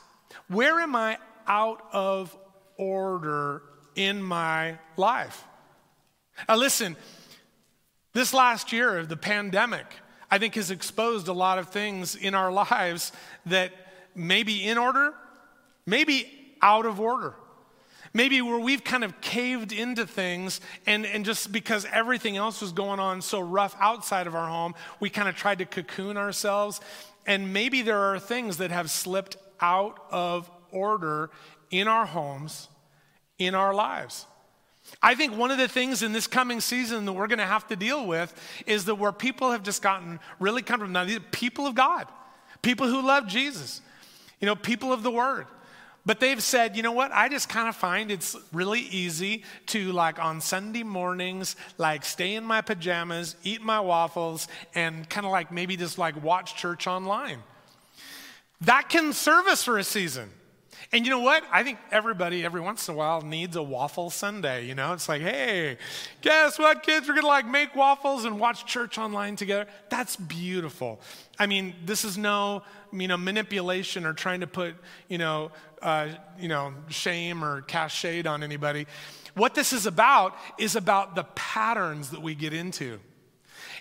[0.46, 2.38] Where am I out of
[2.76, 3.62] order
[3.96, 5.42] in my life?
[6.48, 6.96] Now, listen,
[8.12, 9.86] this last year of the pandemic,
[10.30, 13.10] I think has exposed a lot of things in our lives
[13.46, 13.72] that
[14.14, 15.14] may be in order,
[15.84, 16.30] maybe
[16.62, 17.34] out of order.
[18.14, 22.72] Maybe where we've kind of caved into things, and, and just because everything else was
[22.72, 26.80] going on so rough outside of our home, we kind of tried to cocoon ourselves.
[27.26, 31.30] And maybe there are things that have slipped out of order
[31.70, 32.68] in our homes,
[33.38, 34.26] in our lives.
[35.02, 37.66] I think one of the things in this coming season that we're going to have
[37.68, 38.34] to deal with
[38.66, 40.92] is that where people have just gotten really comfortable.
[40.92, 42.06] Now, these people of God,
[42.62, 43.82] people who love Jesus,
[44.40, 45.46] you know, people of the Word.
[46.06, 47.12] But they've said, you know what?
[47.12, 52.34] I just kind of find it's really easy to, like, on Sunday mornings, like, stay
[52.34, 56.86] in my pajamas, eat my waffles, and kind of like maybe just like watch church
[56.86, 57.42] online.
[58.62, 60.30] That can serve us for a season.
[60.90, 61.44] And you know what?
[61.52, 64.66] I think everybody, every once in a while, needs a waffle Sunday.
[64.66, 65.76] You know, it's like, hey,
[66.22, 67.06] guess what, kids?
[67.08, 69.66] We're gonna like make waffles and watch church online together.
[69.90, 71.00] That's beautiful.
[71.38, 74.74] I mean, this is no, you know, manipulation or trying to put,
[75.08, 78.86] you know, uh, you know, shame or cast shade on anybody.
[79.34, 82.98] What this is about is about the patterns that we get into.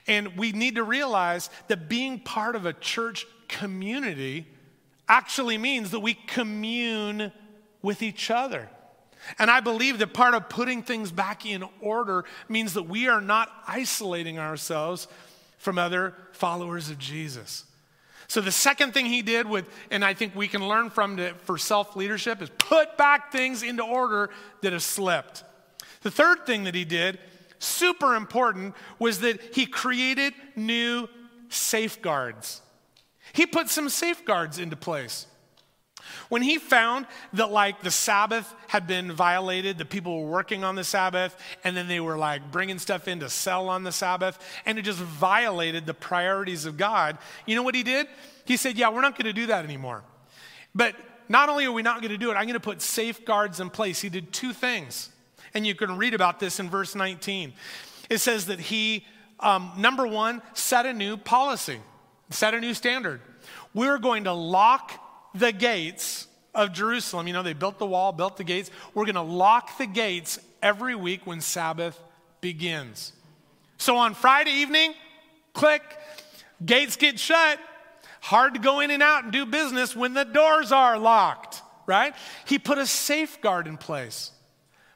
[0.05, 4.47] And we need to realize that being part of a church community
[5.09, 7.31] actually means that we commune
[7.81, 8.69] with each other.
[9.39, 13.21] And I believe that part of putting things back in order means that we are
[13.21, 15.07] not isolating ourselves
[15.57, 17.65] from other followers of Jesus.
[18.27, 21.39] So the second thing he did with, and I think we can learn from it
[21.41, 24.29] for self leadership, is put back things into order
[24.61, 25.43] that have slipped.
[26.01, 27.19] The third thing that he did,
[27.59, 31.07] super important, was that he created new
[31.49, 32.61] safeguards.
[33.33, 35.25] He put some safeguards into place.
[36.29, 40.75] When he found that, like, the Sabbath had been violated, the people were working on
[40.75, 44.39] the Sabbath, and then they were, like, bringing stuff in to sell on the Sabbath,
[44.65, 48.07] and it just violated the priorities of God, you know what he did?
[48.45, 50.03] He said, Yeah, we're not going to do that anymore.
[50.73, 50.95] But
[51.29, 53.69] not only are we not going to do it, I'm going to put safeguards in
[53.69, 54.01] place.
[54.01, 55.09] He did two things.
[55.53, 57.53] And you can read about this in verse 19.
[58.09, 59.05] It says that he,
[59.39, 61.79] um, number one, set a new policy,
[62.29, 63.21] set a new standard.
[63.73, 65.06] We're going to lock
[65.37, 67.27] the gates of Jerusalem.
[67.27, 68.71] You know, they built the wall, built the gates.
[68.93, 71.97] We're going to lock the gates every week when Sabbath
[72.41, 73.13] begins.
[73.77, 74.93] So on Friday evening,
[75.53, 75.83] click,
[76.65, 77.59] gates get shut.
[78.21, 82.13] Hard to go in and out and do business when the doors are locked, right?
[82.45, 84.31] He put a safeguard in place.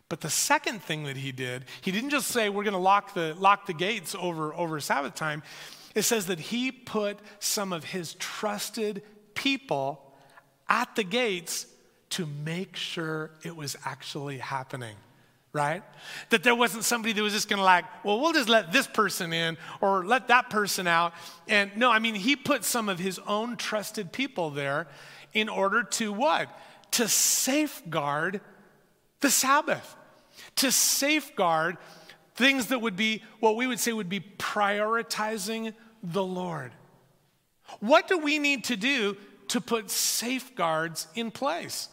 [0.10, 3.14] But the second thing that he did, he didn't just say we're going to lock
[3.14, 5.42] the lock the gates over over Sabbath time.
[5.96, 9.04] It says that he put some of his trusted
[9.36, 10.11] people
[10.72, 11.68] at the gates
[12.12, 14.96] to make sure it was actually happening,
[15.52, 15.84] right?
[16.30, 19.34] That there wasn't somebody that was just gonna like, well, we'll just let this person
[19.34, 21.14] in or let that person out.
[21.48, 24.88] And no, I mean, he put some of his own trusted people there
[25.34, 26.50] in order to what?
[26.92, 28.40] To safeguard
[29.20, 29.96] the Sabbath,
[30.56, 31.78] to safeguard
[32.36, 36.72] things that would be what we would say would be prioritizing the Lord.
[37.80, 39.18] What do we need to do
[39.52, 41.90] to put safeguards in place.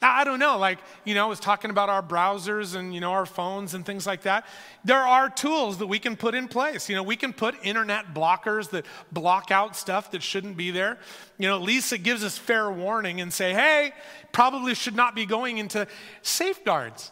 [0.00, 3.00] Now, I don't know, like, you know, I was talking about our browsers and, you
[3.00, 4.46] know, our phones and things like that.
[4.84, 6.88] There are tools that we can put in place.
[6.88, 10.98] You know, we can put internet blockers that block out stuff that shouldn't be there.
[11.38, 13.92] You know, at least it gives us fair warning and say, hey,
[14.30, 15.88] probably should not be going into
[16.22, 17.10] safeguards.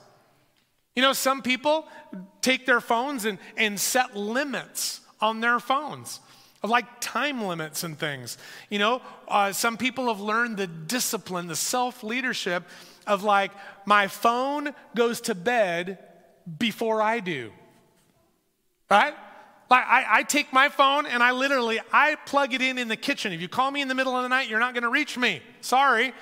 [0.94, 1.88] You know, some people
[2.40, 6.20] take their phones and, and set limits on their phones
[6.70, 8.38] like time limits and things.
[8.70, 12.64] You know, uh, some people have learned the discipline, the self leadership
[13.06, 13.50] of like,
[13.84, 15.98] my phone goes to bed
[16.58, 17.52] before I do.
[18.90, 19.14] Right?
[19.70, 22.96] Like I, I, take my phone and I literally I plug it in in the
[22.96, 23.32] kitchen.
[23.32, 25.16] If you call me in the middle of the night, you're not going to reach
[25.16, 25.40] me.
[25.62, 26.12] Sorry,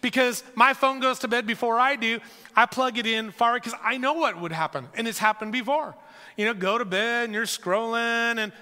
[0.00, 2.20] because my phone goes to bed before I do.
[2.54, 5.96] I plug it in far because I know what would happen, and it's happened before.
[6.36, 8.52] You know, go to bed and you're scrolling, and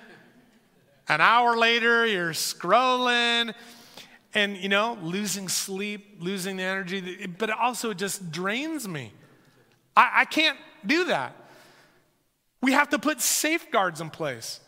[1.09, 3.55] an hour later, you're scrolling
[4.35, 9.13] and, you know, losing sleep, losing the energy, but also it just drains me.
[9.97, 11.37] I, I can't do that.
[12.61, 14.61] We have to put safeguards in place.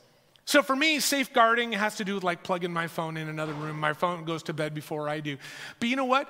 [0.45, 3.79] So for me, safeguarding has to do with like plugging my phone in another room.
[3.81, 5.39] My phone goes to bed before I do.
[5.81, 6.29] But you know what?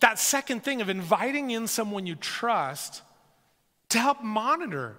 [0.00, 3.02] That second thing of inviting in someone you trust
[3.90, 4.96] to help monitor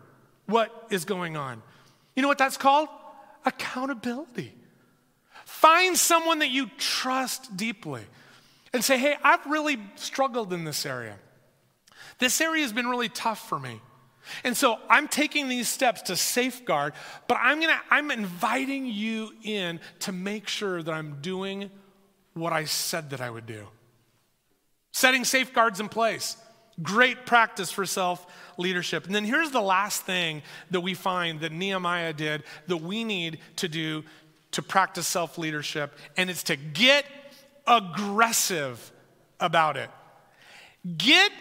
[0.48, 1.62] what is going on.
[2.16, 2.88] You know what that's called?
[3.46, 4.54] Accountability.
[5.46, 8.02] Find someone that you trust deeply
[8.74, 11.16] and say, hey, I've really struggled in this area.
[12.20, 13.80] This area has been really tough for me.
[14.44, 16.94] And so I'm taking these steps to safeguard,
[17.28, 21.70] but I'm gonna I'm inviting you in to make sure that I'm doing
[22.34, 23.68] what I said that I would do.
[24.92, 26.38] Setting safeguards in place.
[26.82, 28.26] Great practice for self
[28.58, 29.06] leadership.
[29.06, 30.42] And then here's the last thing
[30.72, 34.04] that we find that Nehemiah did that we need to do
[34.52, 37.06] to practice self leadership, and it's to get
[37.68, 38.92] aggressive
[39.40, 39.90] about it.
[40.98, 41.32] Get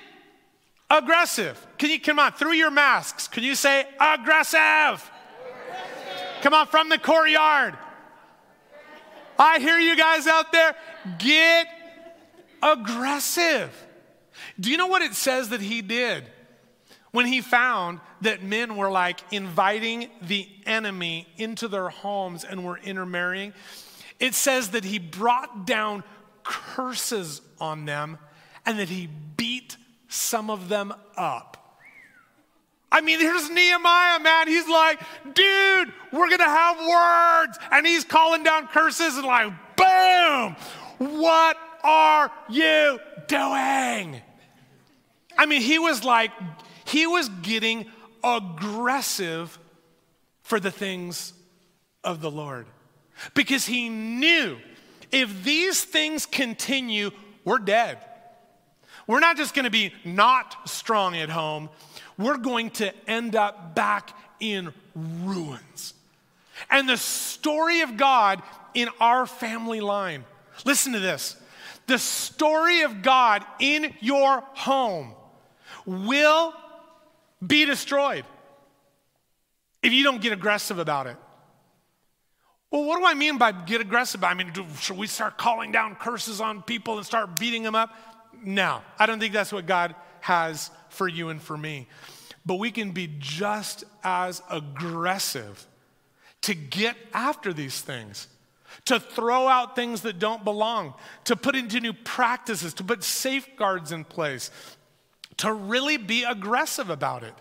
[0.90, 1.64] aggressive.
[1.78, 3.28] Can you come on through your masks?
[3.28, 4.58] Can you say aggressive?
[4.58, 5.02] aggressive.
[6.42, 7.76] Come on from the courtyard.
[9.38, 10.74] I hear you guys out there.
[11.18, 11.66] Get
[12.62, 13.70] aggressive.
[14.58, 16.24] Do you know what it says that he did?
[17.14, 22.76] When he found that men were like inviting the enemy into their homes and were
[22.78, 23.52] intermarrying,
[24.18, 26.02] it says that he brought down
[26.42, 28.18] curses on them
[28.66, 29.76] and that he beat
[30.08, 31.78] some of them up.
[32.90, 34.48] I mean, here's Nehemiah, man.
[34.48, 34.98] He's like,
[35.34, 37.58] dude, we're going to have words.
[37.70, 40.56] And he's calling down curses and, like, boom,
[40.98, 42.98] what are you
[43.28, 44.20] doing?
[45.38, 46.32] I mean, he was like,
[46.94, 47.86] he was getting
[48.22, 49.58] aggressive
[50.42, 51.32] for the things
[52.04, 52.66] of the Lord
[53.34, 54.58] because he knew
[55.10, 57.10] if these things continue,
[57.44, 57.98] we're dead.
[59.08, 61.68] We're not just going to be not strong at home,
[62.16, 65.94] we're going to end up back in ruins.
[66.70, 68.40] And the story of God
[68.72, 70.24] in our family line,
[70.64, 71.34] listen to this.
[71.88, 75.14] The story of God in your home
[75.86, 76.54] will
[77.46, 78.24] be destroyed
[79.82, 81.16] if you don't get aggressive about it.
[82.70, 84.24] Well, what do I mean by get aggressive?
[84.24, 87.74] I mean, do, should we start calling down curses on people and start beating them
[87.74, 87.94] up?
[88.42, 91.86] No, I don't think that's what God has for you and for me.
[92.44, 95.66] But we can be just as aggressive
[96.42, 98.26] to get after these things,
[98.86, 103.92] to throw out things that don't belong, to put into new practices, to put safeguards
[103.92, 104.50] in place,
[105.38, 107.34] to really be aggressive about it.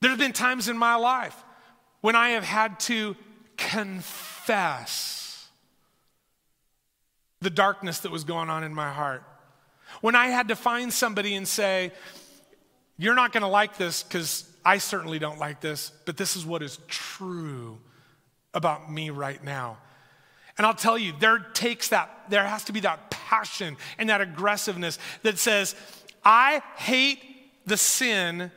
[0.00, 1.36] There have been times in my life
[2.00, 3.16] when I have had to
[3.56, 5.48] confess
[7.40, 9.22] the darkness that was going on in my heart.
[10.00, 11.92] When I had to find somebody and say,
[12.96, 16.44] You're not going to like this because I certainly don't like this, but this is
[16.44, 17.78] what is true
[18.52, 19.78] about me right now.
[20.58, 24.20] And I'll tell you, there takes that, there has to be that passion and that
[24.20, 25.76] aggressiveness that says,
[26.24, 27.20] I hate
[27.64, 28.50] the sin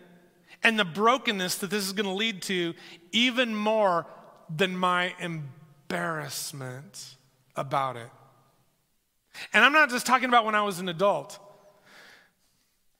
[0.63, 2.73] and the brokenness that this is going to lead to
[3.11, 4.07] even more
[4.49, 7.15] than my embarrassment
[7.55, 8.09] about it.
[9.53, 11.39] And I'm not just talking about when I was an adult.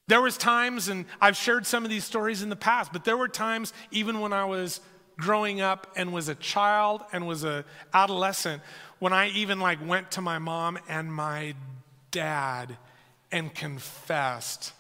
[0.08, 3.18] There was times and I've shared some of these stories in the past, but there
[3.18, 4.80] were times even when I was
[5.18, 8.62] growing up and was a child and was a adolescent
[9.04, 11.56] when I even like went to my mom and my
[12.12, 12.78] dad
[13.34, 14.72] and confessed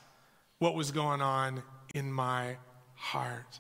[0.59, 1.61] what was going on
[1.93, 2.55] in my
[2.95, 3.59] heart.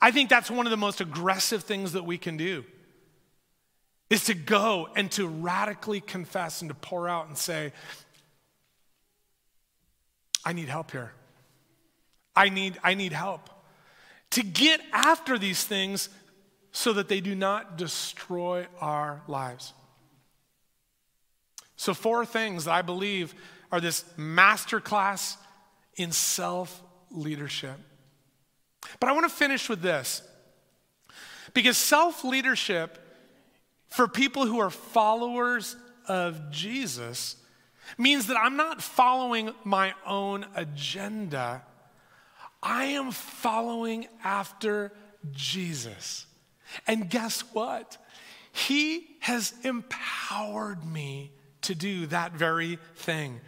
[0.00, 2.64] I think that's one of the most aggressive things that we can do
[4.10, 7.72] is to go and to radically confess and to pour out and say,
[10.44, 11.12] I need help here.
[12.34, 13.48] I need, I need help.
[14.30, 16.08] To get after these things
[16.72, 19.72] so that they do not destroy our lives.
[21.76, 23.34] So, four things that I believe
[23.72, 25.36] are this masterclass
[25.96, 27.76] in self leadership.
[28.98, 30.22] But I want to finish with this
[31.54, 32.98] because self leadership
[33.88, 37.36] for people who are followers of Jesus
[37.98, 41.62] means that I'm not following my own agenda.
[42.62, 44.92] I am following after
[45.32, 46.26] Jesus.
[46.86, 47.96] And guess what?
[48.52, 53.40] He has empowered me to do that very thing.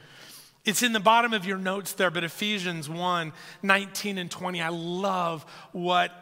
[0.64, 4.62] It's in the bottom of your notes there, but Ephesians 1 19 and 20.
[4.62, 6.12] I love what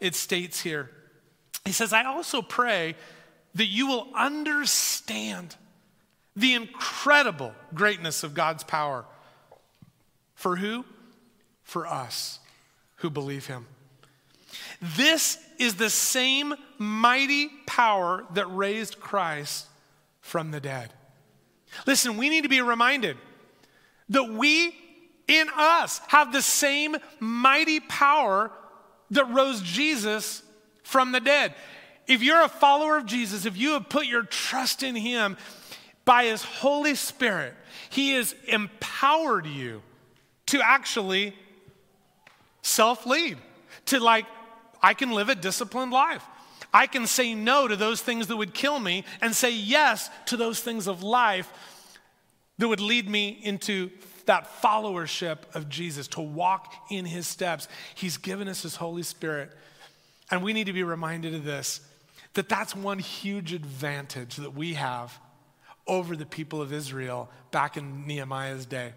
[0.00, 0.90] it states here.
[1.64, 2.94] He says, I also pray
[3.54, 5.56] that you will understand
[6.34, 9.04] the incredible greatness of God's power.
[10.34, 10.84] For who?
[11.62, 12.38] For us
[12.96, 13.66] who believe Him.
[14.80, 19.66] This is the same mighty power that raised Christ
[20.20, 20.92] from the dead.
[21.86, 23.18] Listen, we need to be reminded
[24.08, 24.74] that we
[25.28, 28.50] in us have the same mighty power
[29.10, 30.42] that rose Jesus
[30.82, 31.54] from the dead.
[32.06, 35.36] If you're a follower of Jesus, if you have put your trust in Him
[36.04, 37.54] by His Holy Spirit,
[37.90, 39.82] He has empowered you
[40.46, 41.36] to actually
[42.62, 43.36] self lead,
[43.86, 44.24] to like,
[44.82, 46.24] I can live a disciplined life.
[46.72, 50.36] I can say no to those things that would kill me and say yes to
[50.36, 51.52] those things of life
[52.58, 53.90] that would lead me into
[54.26, 57.66] that followership of Jesus, to walk in his steps.
[57.94, 59.50] He's given us his Holy Spirit.
[60.30, 61.80] And we need to be reminded of this
[62.34, 65.18] that that's one huge advantage that we have
[65.88, 68.92] over the people of Israel back in Nehemiah's day.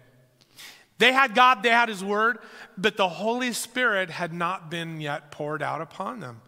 [1.04, 2.38] They had God, they had his word,
[2.78, 6.40] but the Holy Spirit had not been yet poured out upon them.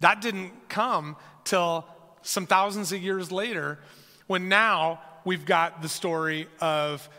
[0.00, 1.84] That didn't come till
[2.22, 3.78] some thousands of years later
[4.26, 7.10] when now we've got the story of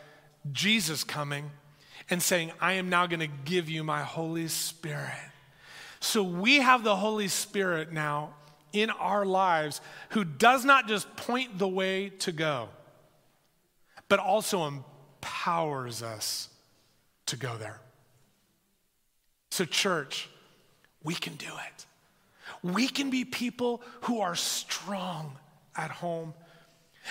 [0.50, 1.52] Jesus coming
[2.10, 5.30] and saying, I am now going to give you my Holy Spirit.
[6.00, 8.34] So we have the Holy Spirit now
[8.72, 12.70] in our lives who does not just point the way to go,
[14.08, 16.48] but also empowers us
[17.26, 17.80] to go there.
[19.50, 20.28] So, church,
[21.02, 21.86] we can do it.
[22.62, 25.38] We can be people who are strong
[25.76, 26.34] at home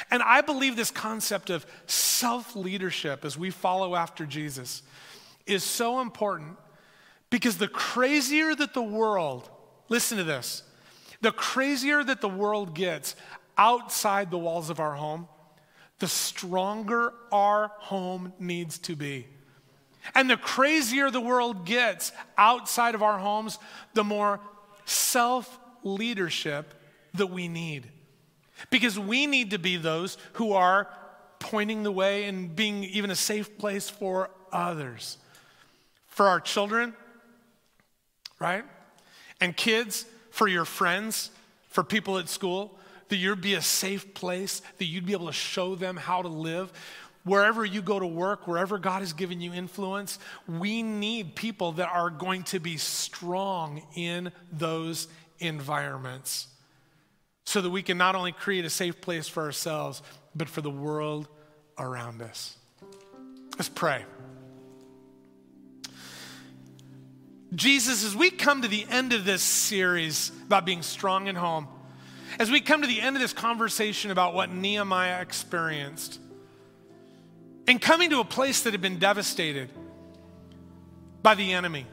[0.10, 4.84] and I believe this concept of self leadership as we follow after Jesus
[5.46, 6.58] is so important
[7.30, 9.50] because the crazier that the world,
[9.90, 10.64] listen to this,
[11.22, 13.16] the crazier that the world gets
[13.58, 15.28] outside the walls of our home,
[16.00, 19.28] the stronger our home needs to be.
[20.16, 23.60] And the crazier the world gets outside of our homes,
[23.94, 24.40] the more
[24.86, 26.74] self leadership
[27.14, 27.90] that we need.
[28.70, 30.88] Because we need to be those who are
[31.40, 35.18] pointing the way and being even a safe place for others.
[36.08, 36.94] For our children,
[38.40, 38.64] right?
[39.40, 41.32] And kids, for your friends,
[41.70, 42.78] for people at school,
[43.08, 46.28] that you'd be a safe place, that you'd be able to show them how to
[46.28, 46.72] live.
[47.24, 50.18] Wherever you go to work, wherever God has given you influence,
[50.48, 55.08] we need people that are going to be strong in those
[55.40, 56.48] environments
[57.46, 60.02] so that we can not only create a safe place for ourselves,
[60.36, 61.28] but for the world
[61.78, 62.58] around us.
[63.58, 64.06] Let's pray.
[67.54, 71.68] Jesus, as we come to the end of this series about being strong in home,
[72.40, 76.20] as we come to the end of this conversation about what Nehemiah experienced,
[77.68, 79.70] and coming to a place that had been devastated
[81.22, 81.86] by the enemy,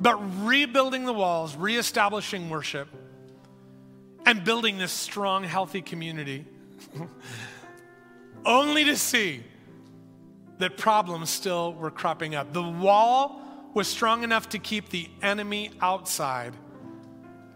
[0.00, 2.88] but rebuilding the walls, reestablishing worship,
[4.26, 6.44] and building this strong, healthy community,
[8.44, 9.42] only to see
[10.58, 12.52] that problems still were cropping up.
[12.52, 13.40] The wall
[13.74, 16.54] was strong enough to keep the enemy outside,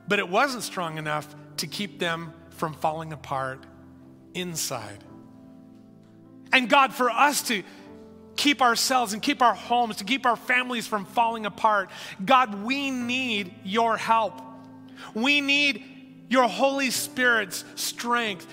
[0.09, 3.65] but it wasn't strong enough to keep them from falling apart
[4.35, 5.05] inside.
[6.53, 7.63] And God, for us to
[8.37, 11.91] keep ourselves and keep our homes, to keep our families from falling apart,
[12.25, 14.41] God, we need your help.
[15.15, 15.83] We need
[16.29, 18.47] your Holy Spirit's strength.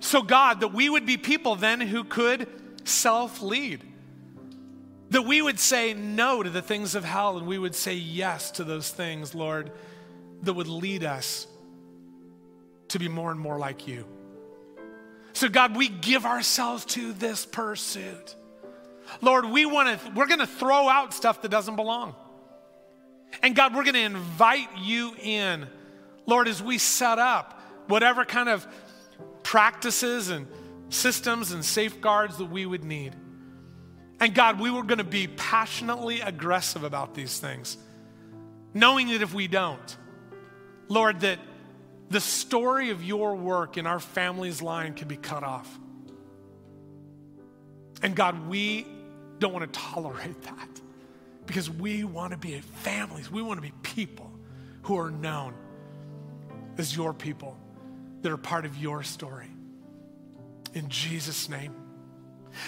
[0.00, 2.46] So, God, that we would be people then who could
[2.84, 3.82] self lead.
[5.10, 8.50] That we would say no to the things of hell and we would say yes
[8.52, 9.70] to those things, Lord,
[10.42, 11.46] that would lead us
[12.88, 14.06] to be more and more like you.
[15.42, 18.36] So, God, we give ourselves to this pursuit.
[19.20, 22.14] Lord, we want to, we're going to throw out stuff that doesn't belong.
[23.42, 25.66] And God, we're going to invite you in.
[26.26, 28.64] Lord, as we set up whatever kind of
[29.42, 30.46] practices and
[30.90, 33.16] systems and safeguards that we would need.
[34.20, 37.76] And God, we were going to be passionately aggressive about these things,
[38.74, 39.96] knowing that if we don't,
[40.86, 41.40] Lord, that
[42.12, 45.78] the story of your work in our family's line can be cut off.
[48.02, 48.86] And God, we
[49.38, 50.80] don't want to tolerate that
[51.46, 53.30] because we want to be families.
[53.30, 54.30] We want to be people
[54.82, 55.54] who are known
[56.78, 57.56] as your people
[58.22, 59.48] that are part of your story.
[60.74, 61.74] In Jesus' name.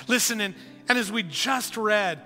[0.08, 0.54] Listen, and,
[0.88, 2.20] and as we just read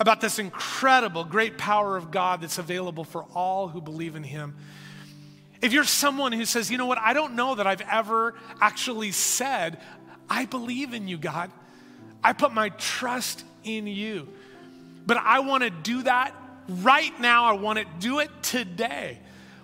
[0.00, 4.56] about this incredible, great power of God that's available for all who believe in Him,
[5.64, 9.12] if you're someone who says, you know what, I don't know that I've ever actually
[9.12, 9.80] said,
[10.28, 11.50] I believe in you, God.
[12.22, 14.28] I put my trust in you.
[15.06, 16.34] But I want to do that
[16.68, 17.46] right now.
[17.46, 19.18] I want to do it today.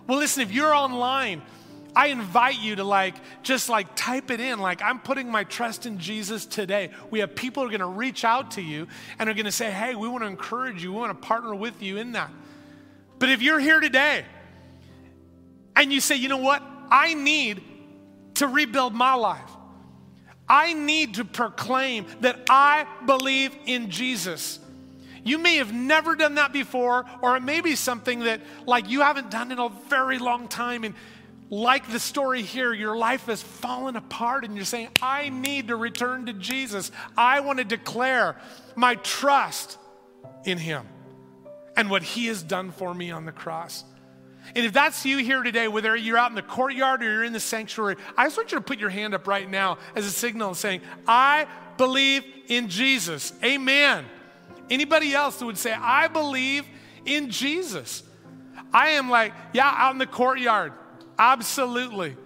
[0.07, 1.43] Well, listen, if you're online,
[1.95, 5.85] I invite you to like just like type it in like I'm putting my trust
[5.85, 6.93] in Jesus today.
[7.11, 8.87] We have people who are going to reach out to you
[9.19, 10.93] and are going to say, "Hey, we want to encourage you.
[10.93, 12.31] We want to partner with you in that."
[13.19, 14.25] But if you're here today
[15.77, 16.63] and you say, "You know what?
[16.91, 17.63] I need
[18.35, 19.51] to rebuild my life.
[20.49, 24.59] I need to proclaim that I believe in Jesus."
[25.23, 29.03] You may have never done that before, or it may be something that like you
[29.03, 30.95] haven't done in a very long time and
[31.51, 35.77] like the story here, your life has fallen apart and you're saying, I need to
[35.77, 36.93] return to Jesus.
[37.17, 38.37] I want to declare
[38.77, 39.77] my trust
[40.45, 40.87] in Him
[41.77, 43.85] and what He has done for me on the cross.
[44.55, 47.33] And if that's you here today, whether you're out in the courtyard or you're in
[47.33, 50.11] the sanctuary, I just want you to put your hand up right now as a
[50.11, 53.33] signal saying, I believe in Jesus.
[53.45, 54.05] Amen.
[54.69, 56.65] Anybody else that would say, I believe
[57.05, 58.03] in Jesus?
[58.73, 60.73] I am like, yeah, out in the courtyard.
[61.19, 62.17] Absolutely.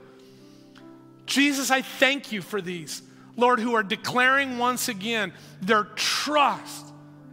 [1.27, 3.03] Jesus, I thank you for these,
[3.37, 6.87] Lord, who are declaring once again their trust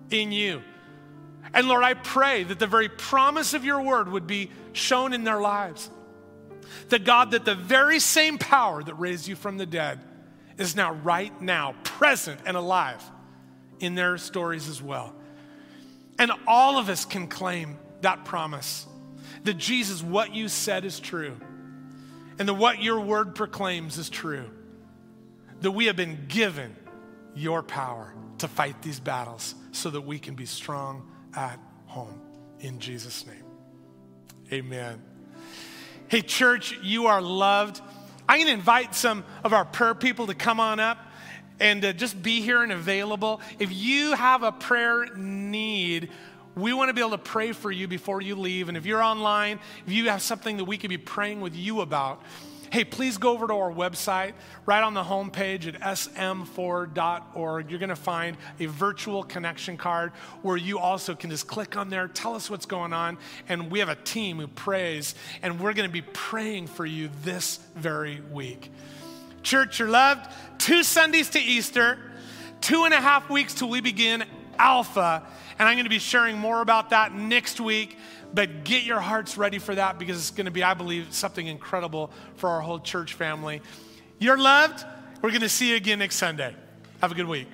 [0.10, 0.62] in you.
[1.54, 5.24] And Lord, I pray that the very promise of your word would be shown in
[5.24, 5.90] their lives.
[6.90, 10.00] That God, that the very same power that raised you from the dead
[10.58, 13.04] is now, right now, present and alive
[13.80, 15.14] in their stories as well.
[16.20, 18.86] And all of us can claim that promise
[19.44, 21.36] that Jesus, what you said is true
[22.40, 24.50] and that what your word proclaims is true.
[25.62, 26.76] That we have been given
[27.36, 32.20] your power to fight these battles so that we can be strong at home.
[32.60, 33.44] In Jesus' name.
[34.52, 35.02] Amen.
[36.08, 37.82] Hey, church, you are loved.
[38.28, 40.98] I'm going to invite some of our prayer people to come on up
[41.60, 43.40] and uh, just be here and available.
[43.60, 46.10] If you have a prayer need,
[46.56, 48.68] we want to be able to pray for you before you leave.
[48.68, 51.82] And if you're online, if you have something that we could be praying with you
[51.82, 52.22] about,
[52.72, 54.34] hey, please go over to our website,
[54.66, 57.70] right on the homepage at sm4.org.
[57.70, 61.90] You're going to find a virtual connection card where you also can just click on
[61.90, 63.18] there, tell us what's going on,
[63.50, 67.10] and we have a team who prays, and we're going to be praying for you
[67.24, 68.72] this very week.
[69.44, 70.32] Church, you're loved.
[70.58, 71.98] Two Sundays to Easter,
[72.62, 74.24] two and a half weeks till we begin
[74.58, 75.24] Alpha,
[75.60, 77.98] and I'm going to be sharing more about that next week.
[78.34, 81.46] But get your hearts ready for that because it's going to be, I believe, something
[81.46, 83.62] incredible for our whole church family.
[84.20, 84.86] You're loved.
[85.22, 86.56] We're going to see you again next Sunday.
[87.02, 87.48] Have a good week.